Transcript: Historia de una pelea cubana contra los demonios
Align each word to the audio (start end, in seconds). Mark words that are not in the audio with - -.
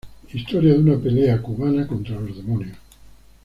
Historia 0.33 0.73
de 0.73 0.79
una 0.79 0.97
pelea 0.97 1.39
cubana 1.39 1.85
contra 1.85 2.19
los 2.19 2.35
demonios 2.35 2.75